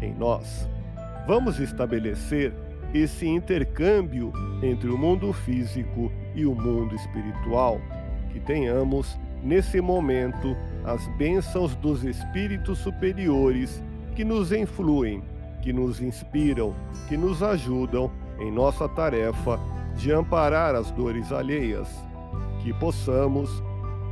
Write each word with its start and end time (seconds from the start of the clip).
em 0.00 0.14
nós. 0.14 0.68
Vamos 1.26 1.58
estabelecer 1.58 2.52
esse 2.92 3.26
intercâmbio 3.26 4.32
entre 4.62 4.88
o 4.88 4.96
mundo 4.96 5.32
físico 5.32 6.12
e 6.34 6.46
o 6.46 6.54
mundo 6.54 6.94
espiritual, 6.94 7.80
que 8.30 8.38
tenhamos 8.38 9.18
nesse 9.42 9.80
momento 9.80 10.56
as 10.84 11.06
bênçãos 11.16 11.74
dos 11.76 12.04
espíritos 12.04 12.78
superiores 12.78 13.82
que 14.14 14.24
nos 14.24 14.52
influem, 14.52 15.22
que 15.60 15.72
nos 15.72 16.00
inspiram, 16.00 16.74
que 17.08 17.16
nos 17.16 17.42
ajudam 17.42 18.10
em 18.38 18.50
nossa 18.50 18.88
tarefa 18.88 19.58
de 19.96 20.12
amparar 20.12 20.74
as 20.74 20.90
dores 20.90 21.32
alheias, 21.32 21.88
que 22.62 22.72
possamos, 22.74 23.62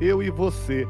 eu 0.00 0.22
e 0.22 0.30
você, 0.30 0.86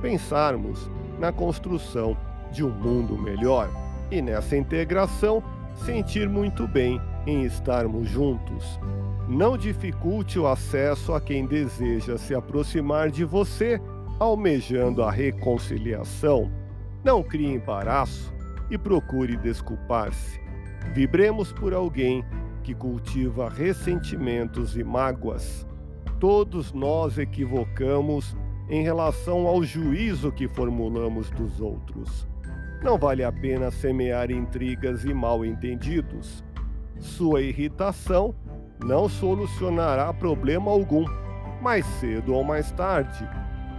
pensarmos 0.00 0.90
na 1.18 1.32
construção 1.32 2.16
de 2.52 2.62
um 2.64 2.70
mundo 2.70 3.16
melhor 3.16 3.70
e 4.12 4.20
nessa 4.20 4.54
integração 4.54 5.42
sentir 5.74 6.28
muito 6.28 6.68
bem 6.68 7.00
em 7.26 7.44
estarmos 7.44 8.08
juntos. 8.08 8.78
Não 9.26 9.56
dificulte 9.56 10.38
o 10.38 10.46
acesso 10.46 11.14
a 11.14 11.20
quem 11.20 11.46
deseja 11.46 12.18
se 12.18 12.34
aproximar 12.34 13.10
de 13.10 13.24
você, 13.24 13.80
almejando 14.20 15.02
a 15.02 15.10
reconciliação. 15.10 16.52
Não 17.02 17.22
crie 17.22 17.54
embaraço 17.54 18.32
e 18.70 18.76
procure 18.76 19.36
desculpar-se. 19.38 20.38
Vibremos 20.92 21.50
por 21.50 21.72
alguém 21.72 22.22
que 22.62 22.74
cultiva 22.74 23.48
ressentimentos 23.48 24.76
e 24.76 24.84
mágoas. 24.84 25.66
Todos 26.20 26.72
nós 26.72 27.16
equivocamos 27.16 28.36
em 28.68 28.82
relação 28.82 29.46
ao 29.46 29.62
juízo 29.64 30.30
que 30.30 30.46
formulamos 30.48 31.30
dos 31.30 31.60
outros. 31.60 32.30
Não 32.82 32.98
vale 32.98 33.22
a 33.22 33.30
pena 33.30 33.70
semear 33.70 34.28
intrigas 34.32 35.04
e 35.04 35.14
mal-entendidos. 35.14 36.44
Sua 36.98 37.40
irritação 37.40 38.34
não 38.84 39.08
solucionará 39.08 40.12
problema 40.12 40.68
algum. 40.68 41.04
Mais 41.60 41.86
cedo 42.00 42.34
ou 42.34 42.42
mais 42.42 42.72
tarde, 42.72 43.28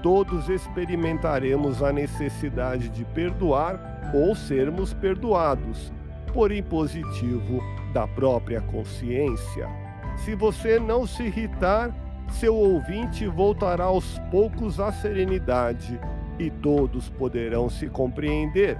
todos 0.01 0.47
experimentaremos 0.47 1.83
a 1.83 1.91
necessidade 1.91 2.87
de 2.87 3.03
perdoar 3.03 4.11
ou 4.13 4.33
sermos 4.33 4.93
perdoados, 4.93 5.91
por 6.33 6.49
impositivo 6.53 7.61
da 7.93 8.07
própria 8.07 8.61
consciência. 8.61 9.67
Se 10.15 10.33
você 10.33 10.79
não 10.79 11.05
se 11.05 11.23
irritar, 11.23 11.93
seu 12.29 12.55
ouvinte 12.55 13.27
voltará 13.27 13.83
aos 13.83 14.17
poucos 14.31 14.79
à 14.79 14.93
serenidade 14.93 15.99
e 16.39 16.49
todos 16.49 17.09
poderão 17.09 17.69
se 17.69 17.87
compreender. 17.87 18.77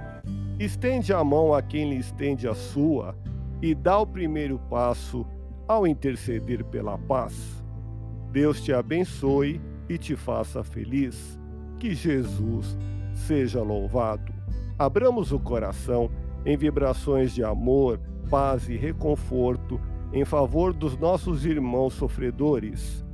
Estende 0.58 1.12
a 1.12 1.22
mão 1.22 1.54
a 1.54 1.62
quem 1.62 1.90
lhe 1.90 1.96
estende 1.98 2.48
a 2.48 2.54
sua 2.54 3.16
e 3.60 3.74
dá 3.74 3.98
o 3.98 4.06
primeiro 4.06 4.58
passo 4.70 5.26
ao 5.66 5.86
interceder 5.86 6.64
pela 6.64 6.98
paz. 6.98 7.62
Deus 8.30 8.62
te 8.62 8.72
abençoe 8.72 9.60
e 9.88 9.98
te 9.98 10.16
faça 10.16 10.62
feliz. 10.62 11.38
Que 11.78 11.94
Jesus 11.94 12.76
seja 13.14 13.62
louvado. 13.62 14.32
Abramos 14.78 15.32
o 15.32 15.38
coração 15.38 16.10
em 16.44 16.56
vibrações 16.56 17.32
de 17.32 17.42
amor, 17.44 18.00
paz 18.30 18.68
e 18.68 18.76
reconforto 18.76 19.80
em 20.12 20.24
favor 20.24 20.72
dos 20.72 20.96
nossos 20.96 21.44
irmãos 21.44 21.94
sofredores, 21.94 23.04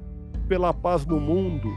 pela 0.47 0.75
paz 0.75 1.07
no 1.07 1.19
mundo, 1.19 1.69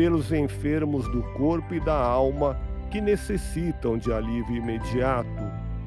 pelos 0.00 0.32
enfermos 0.32 1.06
do 1.08 1.22
corpo 1.34 1.74
e 1.74 1.80
da 1.80 1.94
alma 1.94 2.58
que 2.90 3.02
necessitam 3.02 3.98
de 3.98 4.10
alívio 4.10 4.56
imediato, 4.56 5.28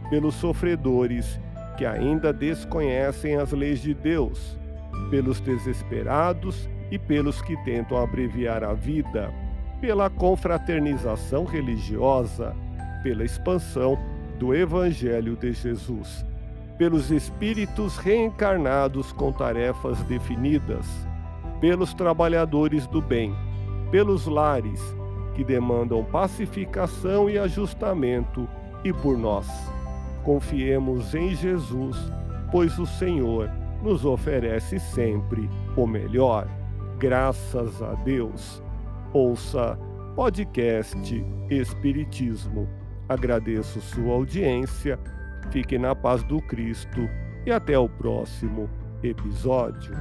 pelos 0.08 0.36
sofredores 0.36 1.40
que 1.80 1.84
ainda 1.84 2.32
desconhecem 2.32 3.38
as 3.38 3.52
leis 3.54 3.82
de 3.82 3.92
Deus, 3.92 4.56
pelos 5.10 5.40
desesperados 5.40 6.70
e 6.92 7.00
pelos 7.00 7.42
que 7.42 7.58
tentam 7.64 7.98
abreviar 7.98 8.64
a 8.64 8.74
vida, 8.74 9.34
pela 9.82 10.12
confraternização 10.12 11.44
religiosa, 11.44 12.56
pela 13.02 13.26
expansão 13.26 13.98
do 14.38 14.54
Evangelho 14.54 15.36
de 15.36 15.54
Jesus, 15.54 16.24
pelos 16.78 17.10
espíritos 17.10 17.98
reencarnados 17.98 19.12
com 19.12 19.32
tarefas 19.32 20.04
definidas, 20.04 20.86
pelos 21.60 21.96
trabalhadores 21.96 22.86
do 22.86 23.02
bem, 23.02 23.36
pelos 23.94 24.26
lares 24.26 24.82
que 25.36 25.44
demandam 25.44 26.04
pacificação 26.04 27.30
e 27.30 27.38
ajustamento, 27.38 28.50
e 28.84 28.92
por 28.92 29.16
nós. 29.16 29.48
Confiemos 30.24 31.14
em 31.14 31.36
Jesus, 31.36 31.96
pois 32.52 32.80
o 32.80 32.88
Senhor 32.88 33.52
nos 33.84 34.04
oferece 34.04 34.80
sempre 34.80 35.48
o 35.78 35.86
melhor. 35.86 36.48
Graças 36.98 37.84
a 37.84 37.94
Deus. 37.94 38.64
Ouça 39.14 39.78
podcast 40.16 41.24
Espiritismo. 41.52 42.68
Agradeço 43.08 43.80
sua 43.80 44.14
audiência, 44.14 45.00
fique 45.52 45.78
na 45.78 45.96
paz 45.96 46.24
do 46.24 46.42
Cristo 46.42 47.08
e 47.46 47.52
até 47.52 47.78
o 47.78 47.88
próximo 47.88 48.68
episódio. 49.04 49.94